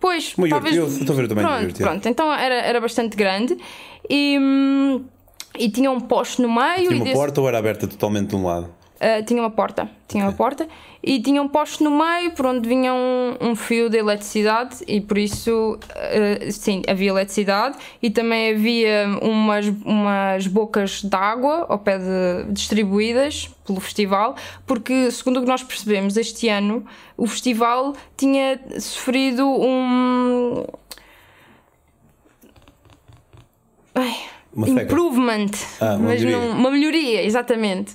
[0.00, 0.74] pois, Uma talvez.
[0.76, 1.86] eu estou a ver o tamanho da pronto, yurte, é.
[1.86, 3.56] Pronto, então era, era bastante grande
[4.08, 5.04] e, hum,
[5.56, 6.88] e tinha um poste no meio.
[6.88, 8.78] Tinha uma desse- porta ou era aberta totalmente de um lado?
[9.00, 10.66] Uh, tinha uma porta, tinha uma porta
[11.00, 15.00] e tinha um poste no meio por onde vinha um, um fio de eletricidade e
[15.00, 21.78] por isso uh, sim, havia eletricidade e também havia umas, umas bocas de água ao
[21.78, 24.34] pé de, distribuídas pelo festival,
[24.66, 26.84] porque segundo o que nós percebemos este ano
[27.16, 30.64] o festival tinha sofrido um
[33.94, 34.16] Ai,
[34.52, 36.48] Uma improvement, Ah, uma mas melhoria.
[36.48, 37.94] não, uma melhoria, exatamente.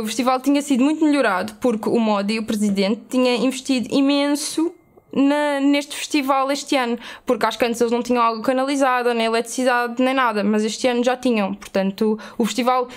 [0.00, 4.72] O festival tinha sido muito melhorado porque o Modi, o presidente, tinha investido imenso
[5.12, 9.26] na- neste festival este ano, porque acho que antes eles não tinham água canalizada, nem
[9.26, 11.54] eletricidade, nem nada, mas este ano já tinham.
[11.54, 12.88] Portanto, o festival.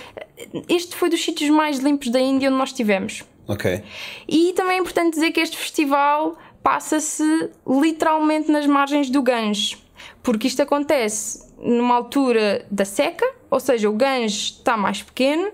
[0.68, 3.24] Este foi dos sítios mais limpos da Índia onde nós estivemos.
[3.48, 3.82] Ok.
[4.28, 7.24] E também é importante dizer que este festival passa-se
[7.66, 9.76] literalmente nas margens do Ganges,
[10.22, 15.48] porque isto acontece numa altura da seca, ou seja, o Ganges está mais pequeno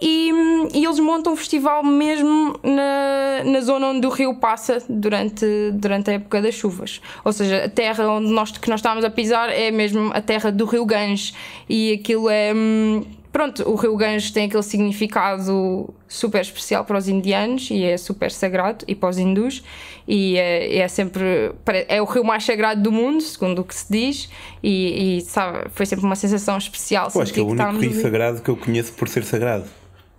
[0.00, 0.30] e,
[0.74, 6.10] e eles montam um festival mesmo na, na zona onde o rio passa durante, durante
[6.10, 7.00] a época das chuvas.
[7.24, 10.52] Ou seja, a terra onde nós, que nós estamos a pisar é mesmo a terra
[10.52, 11.34] do rio Ganges
[11.68, 12.52] e aquilo é.
[12.54, 17.96] hum, Pronto, o rio Ganges tem aquele significado super especial para os indianos e é
[17.96, 19.62] super sagrado e para os hindus
[20.06, 21.52] e é, é sempre
[21.88, 24.30] é o rio mais sagrado do mundo segundo o que se diz
[24.62, 28.00] e, e, sabe foi sempre uma sensação especial Eu acho que é o único rio
[28.00, 29.64] sagrado que eu conheço por ser sagrado.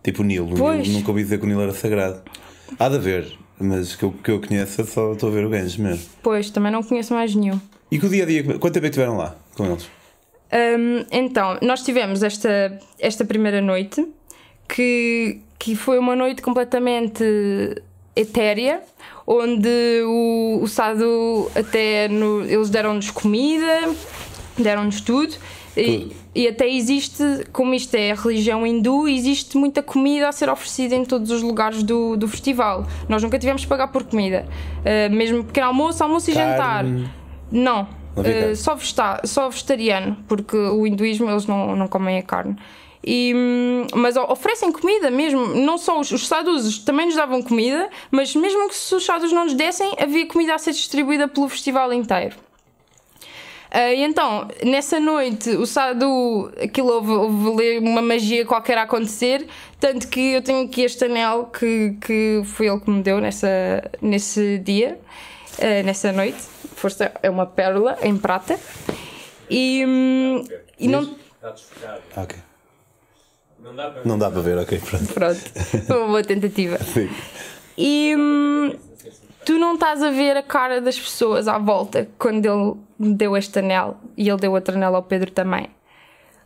[0.04, 0.56] Tipo o Nilo.
[0.56, 0.88] Pois.
[0.88, 2.22] Nilo nunca ouvi dizer que o Nilo era sagrado.
[2.78, 5.50] Há de haver, mas que eu, que eu conheço eu só estou a ver o
[5.50, 6.06] Ganges mesmo.
[6.22, 7.60] pois também não conheço mais nenhum
[7.92, 8.44] E que o dia a dia.
[8.44, 9.90] Quanto tempo é que estiveram lá com eles?
[10.52, 14.06] Hum, então, nós tivemos esta, esta primeira noite
[14.68, 17.24] que, que foi uma noite completamente
[18.16, 18.82] etérea,
[19.26, 23.90] onde o, o Sado até no- eles deram-nos comida,
[24.58, 25.36] deram-nos tudo.
[25.78, 30.50] E, e até existe, como isto é a religião hindu, existe muita comida a ser
[30.50, 32.86] oferecida em todos os lugares do, do festival.
[33.08, 34.46] Nós nunca tivemos que pagar por comida.
[34.80, 36.84] Uh, mesmo pequeno almoço, almoço e jantar.
[36.84, 37.10] Carne?
[37.52, 37.88] Não.
[38.16, 38.56] Uh, carne?
[38.56, 42.56] só, vegeta- só vegetariano, porque o hinduísmo eles não, não comem a carne.
[43.06, 47.90] E, hum, mas oferecem comida mesmo, não só os, os sadhus também nos davam comida,
[48.12, 51.94] mas mesmo que os sadhus não nos dessem, havia comida a ser distribuída pelo festival
[51.94, 52.36] inteiro.
[53.72, 59.46] Ah, e então, nessa noite, o Sadhu, aquilo houve, houve uma magia qualquer a acontecer,
[59.80, 63.48] tanto que eu tenho aqui este anel que, que foi ele que me deu nessa,
[64.02, 65.00] nesse dia,
[65.62, 66.40] ah, nessa noite.
[66.80, 68.58] Força, é uma pérola em prata.
[69.50, 70.44] E, hum,
[70.80, 71.02] e não.
[71.02, 72.02] Está desfocado.
[72.16, 72.40] Ah, ok.
[73.60, 75.14] Não dá para Não dá para ver, ok, pronto.
[75.14, 75.40] Pronto,
[75.86, 76.78] foi uma boa tentativa.
[76.94, 77.10] Sim.
[77.78, 78.74] E hum,
[79.46, 83.36] tu não estás a ver a cara das pessoas à volta quando ele me deu
[83.36, 85.68] este anel e ele deu outro anel ao Pedro também.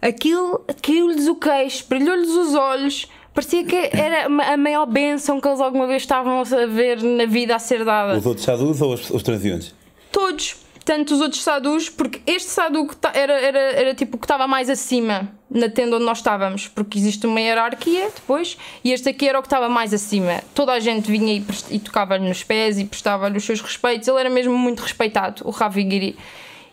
[0.01, 5.59] Aquilo caiu-lhes o queixo, brilhou-lhes os olhos, Parecia que era a maior bênção que eles
[5.59, 8.15] alguma vez estavam a ver na vida a ser dada.
[8.15, 9.73] Os outros sadhus ou os, os transeuntes?
[10.13, 14.25] Todos, tanto os outros sadhus, porque este sadhu que ta- era, era, era tipo que
[14.25, 19.09] estava mais acima na tenda onde nós estávamos, porque existe uma hierarquia depois, e este
[19.09, 20.41] aqui era o que estava mais acima.
[20.55, 24.19] Toda a gente vinha e, e tocava-lhe nos pés e prestava-lhe os seus respeitos, ele
[24.19, 26.17] era mesmo muito respeitado, o Ravigiri.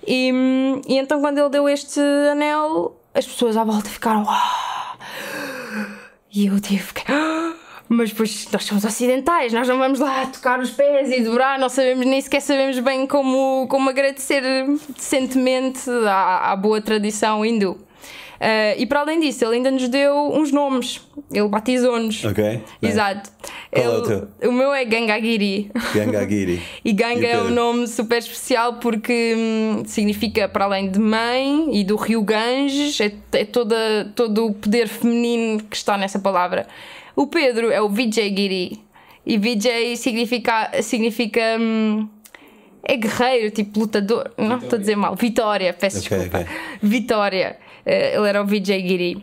[0.07, 0.33] E,
[0.87, 2.01] e então quando ele deu este
[2.31, 4.25] anel, as pessoas à volta ficaram.
[4.29, 4.97] "Ah!"
[6.33, 7.03] E eu tive que.
[7.93, 11.69] Mas depois nós somos ocidentais, nós não vamos lá tocar os pés e dobrar, não
[11.69, 14.43] sabemos, nem sequer sabemos bem como, como agradecer
[14.97, 17.77] decentemente à, à boa tradição hindu.
[18.41, 21.01] Ah, e para além disso, ele ainda nos deu uns nomes,
[21.33, 22.25] ele batizou-nos.
[22.25, 22.63] Ok.
[22.81, 23.29] Exato.
[23.71, 24.07] Qual é o Ele-
[24.39, 24.49] teu?
[24.49, 25.71] o meu é Gangagiri.
[25.93, 26.63] Gangagiri.
[26.85, 31.69] E Ganga E é um nome super especial porque hum, significa, para além de mãe
[31.77, 36.67] e do rio Ganges, é, é toda, todo o poder feminino que está nessa palavra.
[37.17, 38.79] O Pedro é o Vijay
[39.27, 40.71] E Vijay significa.
[40.83, 42.09] significa hum,
[42.83, 44.31] é guerreiro, tipo lutador.
[44.39, 45.15] Não estou a dizer mal.
[45.15, 46.39] Vitória, peço Ok, desculpa.
[46.45, 46.57] ok.
[46.83, 47.57] Vitória.
[47.85, 49.23] Eh, Ele era o Vijay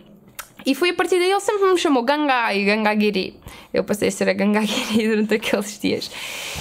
[0.66, 3.36] E foi a partir daí ele sempre me chamou Gangai, Gangagiri.
[3.74, 6.12] Eu passei a ser a Gangagiri durante aqueles dias.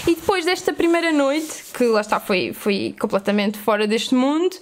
[0.06, 4.56] E depois desta primeira noite, que lá está, foi, foi completamente fora deste mundo,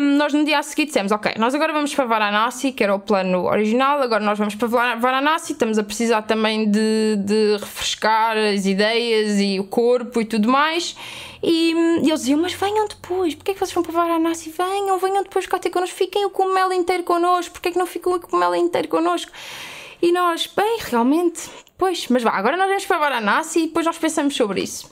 [0.00, 2.94] hum, nós no dia a seguir dissemos: Ok, nós agora vamos para Varanasi, que era
[2.94, 7.56] o plano original, agora nós vamos para Vara- Varanasi, estamos a precisar também de, de
[7.60, 10.96] refrescar as ideias e o corpo e tudo mais.
[11.42, 14.50] E, hum, e eles diziam: Mas venham depois, porque é que vocês vão para Varanasi?
[14.56, 17.86] Venham, venham depois cá ter connosco, fiquem o cogumelo inteiro connosco, porque é que não
[17.86, 19.30] ficam o cogumelo inteiro connosco?
[20.00, 23.98] E nós, bem, realmente, pois, mas vá, agora nós vamos para Varanasi e depois nós
[23.98, 24.90] pensamos sobre isso.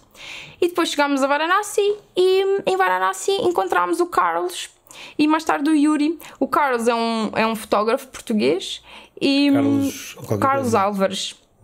[0.60, 4.70] E depois chegámos a Varanasi e em Varanasi encontramos o Carlos
[5.18, 6.18] e mais tarde o Yuri.
[6.40, 8.82] O Carlos é um, é um fotógrafo português
[9.20, 10.78] e Carlos- Carlos coisa.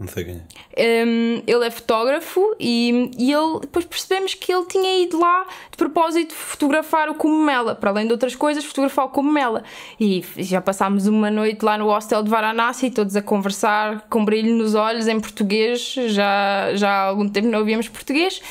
[0.02, 0.42] Não sei quem
[0.76, 1.04] é.
[1.04, 5.76] Um, ele é fotógrafo e, e ele, depois percebemos que ele tinha ido lá de
[5.76, 9.62] propósito fotografar o Cogumela, para além de outras coisas, fotografar o Cogumela.
[10.00, 14.56] E já passámos uma noite lá no hostel de Varanasi, todos a conversar com brilho
[14.56, 18.42] nos olhos em português, já, já há algum tempo não ouvíamos português.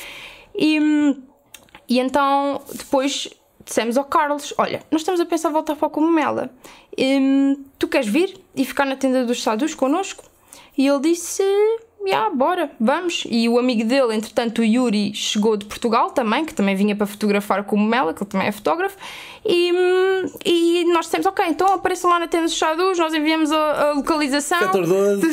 [0.54, 0.80] E,
[1.86, 3.28] e então depois
[3.62, 6.48] dissemos ao Carlos: Olha, nós estamos a pensar voltar para o Cogumela.
[6.98, 10.31] Hum, tu queres vir e ficar na tenda dos sadus connosco?
[10.76, 11.42] E ele disse:
[12.06, 13.24] Já, bora, vamos.
[13.28, 17.06] E o amigo dele, entretanto, o Yuri, chegou de Portugal também, que também vinha para
[17.06, 18.96] fotografar o Cogumela, que ele também é fotógrafo.
[19.44, 19.72] E,
[20.44, 23.92] e nós dissemos: Ok, então apareçam lá na tenda dos sadus, nós enviamos a, a
[23.92, 24.58] localização.
[24.60, 25.26] Setor 12.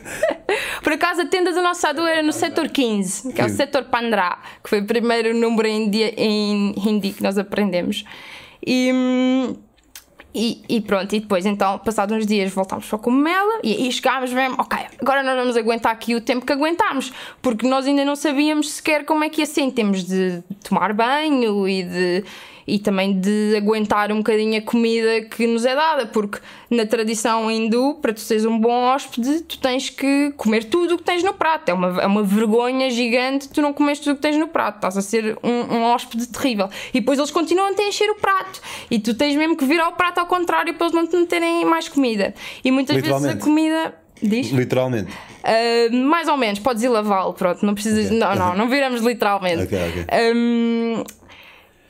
[0.82, 3.56] Por acaso a tenda do nosso Sadu era no setor 15, que é o 15.
[3.56, 8.04] setor Pandra, que foi o primeiro número em, dia, em hindi que nós aprendemos.
[8.66, 9.54] E, hum,
[10.34, 14.32] e, e pronto, e depois então, passados uns dias, voltámos para Cogumela e aí chegámos
[14.32, 17.12] mesmo, ok, agora nós vamos aguentar aqui o tempo que aguentámos,
[17.42, 20.92] porque nós ainda não sabíamos sequer como é que ia ser em termos de tomar
[20.92, 22.24] banho e de.
[22.66, 26.38] E também de aguentar um bocadinho a comida que nos é dada, porque
[26.70, 30.98] na tradição hindu, para tu seres um bom hóspede, tu tens que comer tudo o
[30.98, 31.68] que tens no prato.
[31.68, 34.76] É uma, é uma vergonha gigante tu não comes tudo o que tens no prato.
[34.76, 36.68] Estás a ser um, um hóspede terrível.
[36.94, 38.60] E depois eles continuam a te encher o prato.
[38.90, 41.64] E tu tens mesmo que virar o prato ao contrário para eles não te meterem
[41.64, 42.34] mais comida.
[42.64, 43.94] E muitas vezes a comida.
[44.22, 44.50] Diz?
[44.50, 45.10] Literalmente.
[45.10, 48.06] Uh, mais ou menos, podes ir lavá-lo, pronto, não precisas.
[48.06, 48.18] Ok.
[48.18, 49.62] Não, não, não viramos literalmente.
[49.62, 50.06] Ok, ok.
[50.34, 51.02] Um,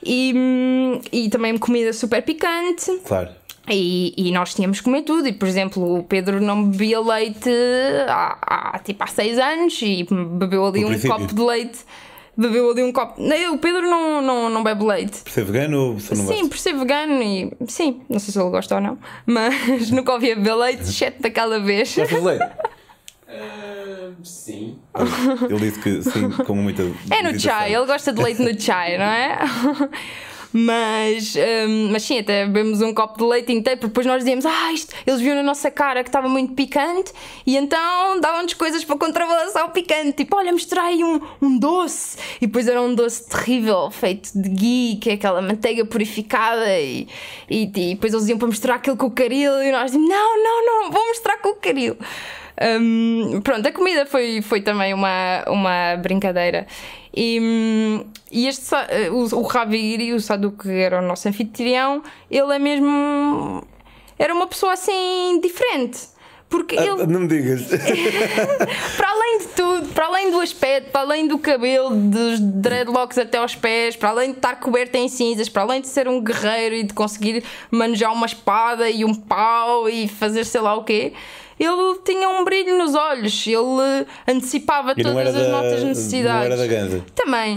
[0.05, 2.91] e, hum, e também comida super picante.
[3.05, 3.31] Claro.
[3.69, 5.29] E, e nós tínhamos que comer tudo.
[5.29, 7.51] E, por exemplo, o Pedro não bebia leite
[8.09, 11.17] há, há, tipo há seis anos e bebeu ali No um princípio.
[11.17, 11.79] copo de leite.
[12.37, 13.21] Bebeu ali um copo.
[13.53, 15.19] O Pedro não, não, não bebe leite.
[15.23, 16.49] Por ser vegano ou se não Sim, gosta?
[16.49, 17.53] por ser vegano e.
[17.69, 21.21] Sim, não sei se ele gosta ou não, mas nunca ouvi a beber leite, exceto
[21.23, 21.95] daquela vez.
[21.95, 22.45] Gostas de leite?
[23.33, 24.79] Ah, sim.
[25.49, 26.83] Ele disse que sim, como muita.
[27.11, 29.39] É no chai, ele gosta de leite no chai, não é?
[30.53, 34.45] Mas, hum, mas sim, até bebemos um copo de leite inteiro, porque depois nós dizíamos,
[34.45, 37.13] ah, isto, eles viram na nossa cara que estava muito picante,
[37.47, 42.49] e então davam-nos coisas para contrabalançar o picante, tipo, olha, misturei um, um doce, e
[42.49, 47.07] depois era um doce terrível, feito de ghee, que é aquela manteiga purificada, e,
[47.49, 50.43] e, e depois eles iam para misturar aquilo com o caril, e nós dizíamos, não,
[50.43, 51.97] não, não, vou misturar com o caril.
[52.63, 56.67] Hum, pronto, a comida foi, foi também uma, uma brincadeira.
[57.17, 62.55] E, e este sa- o, o Raviri, o Sadhu, que era o nosso anfitrião, ele
[62.55, 63.63] é mesmo.
[64.19, 65.99] Era uma pessoa assim diferente.
[66.51, 67.63] Porque Ah, ele, Não me digas.
[68.97, 73.39] para além de tudo, para além do aspecto, para além do cabelo, dos dreadlocks até
[73.39, 76.75] aos pés, para além de estar coberto em cinzas, para além de ser um guerreiro
[76.75, 81.13] e de conseguir manejar uma espada e um pau e fazer sei lá o quê,
[81.61, 85.89] ele tinha um brilho nos olhos, ele antecipava E não todas as da, nossas não
[85.89, 86.47] necessidades.
[86.47, 87.05] era da Ganza.
[87.15, 87.57] Também.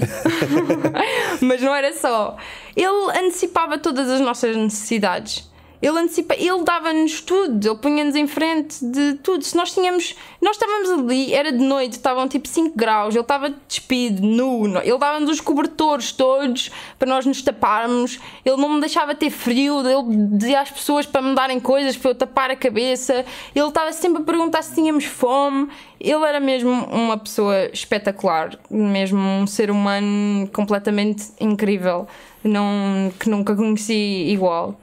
[1.42, 2.36] Mas não era só.
[2.76, 5.50] Ele antecipava todas as nossas necessidades.
[5.84, 9.44] Ele antecipa, ele dava-nos tudo, ele punha-nos em frente de tudo.
[9.44, 13.54] Se nós tínhamos, nós estávamos ali, era de noite, estavam tipo 5 graus, ele estava
[13.68, 19.14] despido, nu, ele dava-nos os cobertores todos para nós nos taparmos, ele não me deixava
[19.14, 23.26] ter frio, ele dizia às pessoas para me darem coisas para eu tapar a cabeça,
[23.54, 25.68] ele estava sempre a perguntar se tínhamos fome.
[26.00, 32.08] Ele era mesmo uma pessoa espetacular, mesmo um ser humano completamente incrível,
[32.42, 34.78] não, que nunca conheci igual.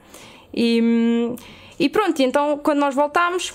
[0.53, 1.35] E,
[1.79, 3.53] e pronto, então quando nós voltámos,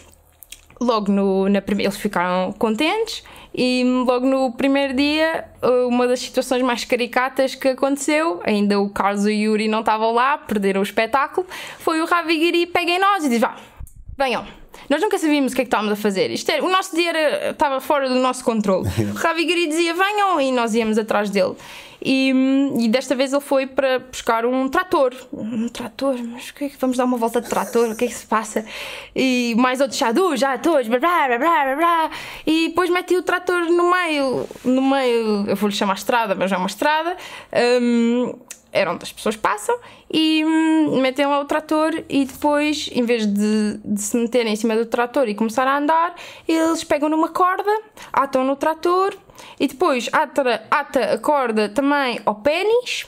[0.80, 3.22] logo no, na eles ficaram contentes
[3.54, 5.46] e logo no primeiro dia,
[5.88, 10.12] uma das situações mais caricatas que aconteceu, ainda o Carlos e o Yuri não estavam
[10.12, 11.46] lá, perderam o espetáculo,
[11.78, 13.56] foi o Ravi Giri pega em nós e diz: vá,
[14.18, 14.46] venham.
[14.90, 16.30] Nós nunca sabíamos o que é que estávamos a fazer.
[16.30, 18.86] Isto era, o nosso dia era, estava fora do nosso controle.
[19.10, 21.54] O Ravi Giri dizia: venham, e nós íamos atrás dele.
[22.08, 22.32] E,
[22.78, 25.12] e, desta vez ele foi para buscar um trator.
[25.32, 27.90] Um trator, mas que é que vamos dar uma volta de trator?
[27.90, 28.64] O que é que se passa?
[29.14, 32.10] E mais outros chadus, já todos, blá, blá, blá, blá, blá.
[32.46, 36.56] E depois meti o trator no meio, no meio, eu vou-lhe chamar estrada, mas é
[36.56, 37.16] uma estrada.
[37.82, 38.34] Um,
[38.76, 39.76] era onde as pessoas passam
[40.12, 44.56] e hum, metem lá o trator e depois, em vez de, de, se meterem em
[44.56, 46.14] cima do trator e começar a andar,
[46.46, 47.70] eles pegam numa corda,
[48.12, 49.14] atam no trator
[49.58, 53.06] e depois ata, ata a corda também ao pênis,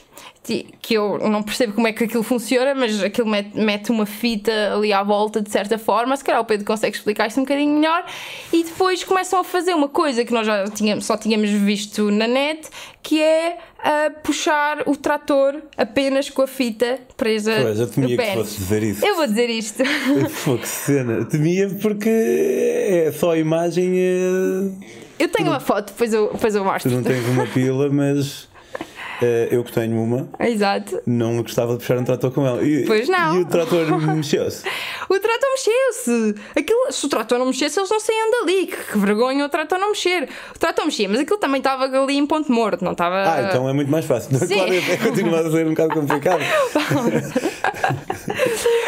[0.81, 4.73] que eu não percebo como é que aquilo funciona, mas aquilo mete, mete uma fita
[4.73, 7.75] ali à volta de certa forma, se calhar o Pedro consegue explicar isso um bocadinho
[7.75, 8.03] melhor,
[8.51, 12.27] e depois começam a fazer uma coisa que nós já tínhamos, só tínhamos visto na
[12.27, 12.67] net,
[13.03, 18.17] que é a puxar o trator apenas com a fita presa Pois, eu temia no
[18.17, 18.33] que pênis.
[18.41, 19.05] fosse dizer isso.
[19.05, 19.83] Eu vou dizer isto.
[20.43, 21.23] Pô, que cena.
[21.25, 23.93] Temia porque é só a imagem.
[23.97, 24.99] É...
[25.17, 26.91] Eu tenho uma foto, depois eu, depois eu Tu mostro.
[26.91, 28.48] não tens uma pila, mas
[29.51, 31.01] eu que tenho uma, Exato.
[31.05, 32.61] não gostava de puxar um trator com ela.
[32.63, 33.37] E, Pois não.
[33.37, 34.63] E o trator mexeu-se.
[35.09, 36.35] O trator mexeu-se.
[36.55, 38.67] Aquilo, se o trator não mexesse, eles não saíam dali.
[38.67, 40.29] Que, que vergonha o trator não mexer.
[40.55, 43.15] O trator mexia, mas aquilo também estava ali em ponto morto, não estava.
[43.15, 44.37] Ah, então é muito mais fácil.
[44.37, 44.53] Sim.
[44.53, 46.41] Claro, é, continua a ser um bocado complicado.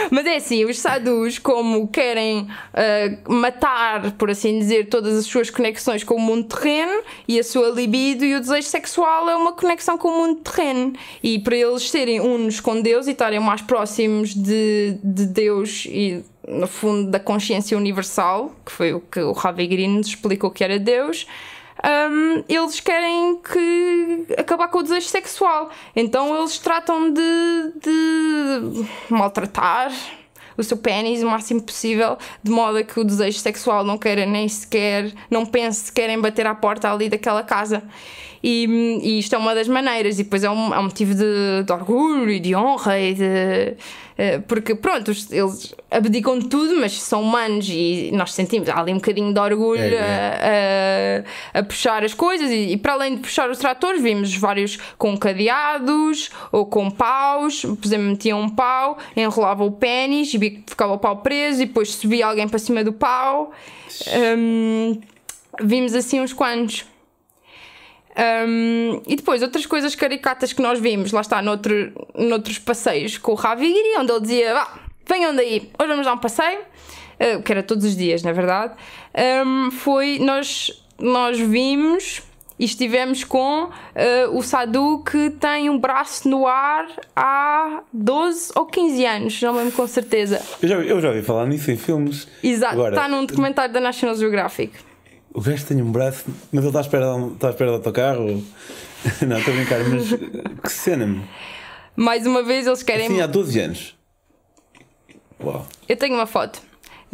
[0.09, 5.49] Mas é assim, os sadhus, como querem ah, matar, por assim dizer, todas as suas
[5.49, 9.53] conexões com o mundo terreno e a sua libido e o desejo sexual é uma
[9.53, 10.93] conexão com o mundo terreno.
[11.23, 16.23] E para eles serem unos com Deus e estarem mais próximos de, de Deus e,
[16.47, 20.79] no fundo, da consciência universal, que foi o que o Ravi nos explicou que era
[20.79, 21.25] Deus.
[21.83, 25.69] Um, eles querem que acabar com o desejo sexual.
[25.95, 29.91] Então eles tratam de, de maltratar
[30.57, 34.25] o seu pênis o máximo possível, de modo a que o desejo sexual não queira
[34.25, 37.83] nem sequer, não pense sequer em bater à porta ali daquela casa.
[38.43, 38.65] E,
[39.03, 41.71] e isto é uma das maneiras, e depois é um, é um motivo de, de
[41.71, 43.75] orgulho e de honra, e de,
[44.17, 48.91] eh, porque pronto, eles abdicam de tudo, mas são humanos e nós sentimos há ali
[48.93, 51.23] um bocadinho de orgulho É,
[51.53, 54.33] a, a- a puxar as coisas e, e para além de puxar os tratores vimos
[54.35, 60.63] vários com cadeados ou com paus, por exemplo metiam um pau, enrolava o pênis e
[60.65, 63.51] ficava o pau preso e depois subia alguém para cima do pau.
[64.37, 64.99] Hum,
[65.61, 66.85] vimos assim uns quantos
[68.17, 73.31] Hum, e depois outras coisas caricatas que nós vimos, lá está, noutro, noutros passeios com
[73.31, 77.51] o Raviri, onde ele dizia: Vá, venham daí, hoje vamos dar um passeio, uh, que
[77.51, 78.73] era todos os dias, na verdade.
[79.45, 82.21] Hum, foi, nós, nós vimos
[82.59, 83.69] e estivemos com uh,
[84.37, 89.71] o Sadu que tem um braço no ar há 12 ou 15 anos, não lembro
[89.71, 90.41] com certeza.
[90.61, 92.27] Eu já, eu já ouvi falar nisso em filmes.
[92.43, 94.90] Exato, Agora, está num documentário da National Geographic.
[95.33, 97.69] O gajo tem um braço, mas ele está à espera de, um- está à espera
[97.71, 98.25] do autocarro.
[99.25, 100.09] Não, estou a brincar, mas
[100.61, 101.23] que cena, meu.
[101.95, 103.05] Mais uma vez, eles querem.
[103.07, 103.97] Assim há 12 anos.
[105.43, 105.65] Uau.
[105.87, 106.61] Eu tenho uma foto.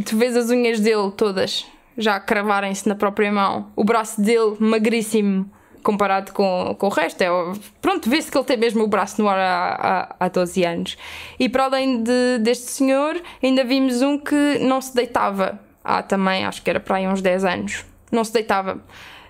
[0.05, 1.65] Tu vês as unhas dele todas
[1.97, 3.71] já cravarem-se na própria mão.
[3.75, 5.49] O braço dele magríssimo
[5.81, 7.21] comparado com, com o resto.
[7.21, 7.27] É,
[7.81, 10.97] pronto, vê-se que ele tem mesmo o braço no ar há, há, há 12 anos.
[11.39, 15.59] E para além de, deste senhor, ainda vimos um que não se deitava.
[15.83, 17.85] Há também, acho que era para aí uns 10 anos.
[18.11, 18.83] Não se deitava.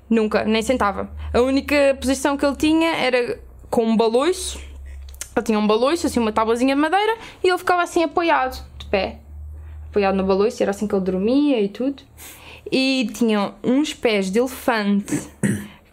[0.09, 1.09] Nunca, nem sentava.
[1.33, 4.59] A única posição que ele tinha era com um baloiço.
[5.35, 8.85] Ele tinha um baloiço, assim, uma tabuazinha de madeira, e ele ficava assim apoiado, de
[8.87, 9.19] pé
[9.97, 12.03] apoiado no baloiço, era assim que ele dormia e tudo.
[12.71, 15.27] E tinham uns pés de elefante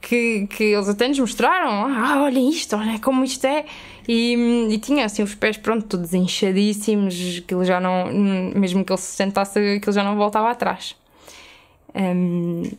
[0.00, 1.86] que, que eles até nos mostraram.
[1.86, 3.64] Ah, olhem isto, olhem como isto é.
[4.06, 8.12] E, e tinha assim os pés, pronto, todos inchadíssimos, que ele já não,
[8.54, 10.94] mesmo que ele se sentasse, que ele já não voltava atrás.
[11.94, 12.70] Um,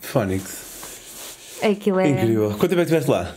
[0.00, 1.58] Phonics.
[1.62, 2.08] aquilo é.
[2.08, 2.48] Incrível.
[2.50, 3.34] Quanto tempo é que estiveste lá?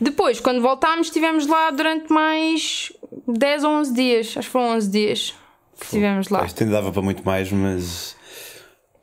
[0.00, 2.92] Depois, quando voltámos, estivemos lá durante mais
[3.28, 4.26] 10 ou 11 dias.
[4.36, 5.34] Acho que foram 11 dias
[5.78, 6.44] que estivemos lá.
[6.44, 8.16] Isto ainda dava para muito mais, mas.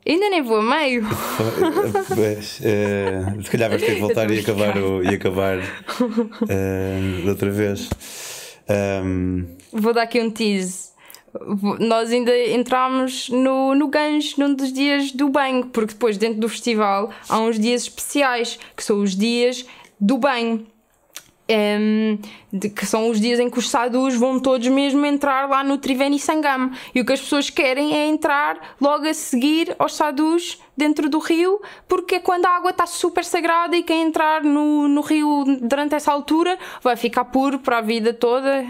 [0.06, 1.02] Ainda nem vou a meio.
[2.16, 5.58] Mas, eh, se calhar vais ter que voltar e acabar, o, e acabar
[7.22, 7.88] de outra vez.
[8.68, 10.89] Ahm, Vou dar aqui um tease.
[11.78, 16.48] Nós ainda entramos no, no gancho num dos dias do banho, porque depois, dentro do
[16.48, 19.64] festival, há uns dias especiais, que são os dias
[20.00, 20.66] do banho.
[21.52, 22.20] Em,
[22.52, 25.78] de- que são os dias em que os sadhus vão todos mesmo entrar lá no
[25.78, 26.70] Triveni Sangam.
[26.94, 31.18] E o que as pessoas querem é entrar logo a seguir aos sadhus dentro do
[31.18, 35.44] rio, porque é quando a água está super sagrada e quem entrar no, no rio
[35.60, 38.64] durante essa altura vai ficar puro para a vida toda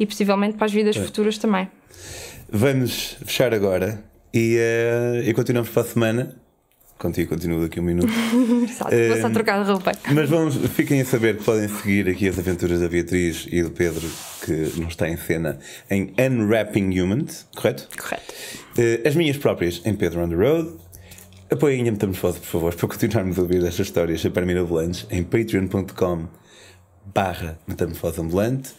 [0.00, 1.70] e possivelmente para as vidas futuras também.
[2.50, 6.36] Vamos fechar agora e, eh, e continuamos para a semana.
[6.98, 8.08] Contigo, continuo daqui um minuto.
[8.64, 9.92] Exato, Vou só trocar de roupa.
[10.14, 13.70] Mas vamos, fiquem a saber que podem seguir aqui as aventuras da Beatriz e do
[13.70, 14.08] Pedro,
[14.42, 15.58] que não está em cena,
[15.90, 17.88] em Unwrapping Humans, correto?
[17.98, 18.34] Correto.
[18.78, 20.72] Eh, as minhas próprias em Pedro on the Road.
[21.50, 26.26] Apoiem a Metamorfose, por favor, para continuarmos a ouvir estas histórias super mirabolantes em patreon.com
[27.14, 28.70] barra Metamorfose Ambulante.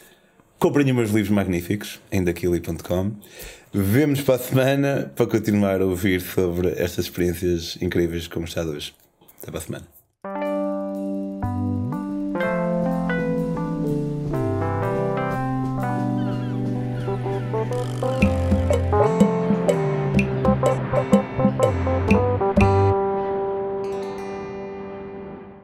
[0.59, 3.11] Comprem meus livros magníficos em daquili.com.
[3.71, 8.91] Vemo-nos para a semana para continuar a ouvir sobre estas experiências incríveis como está hoje.
[9.39, 9.96] Até para a semana.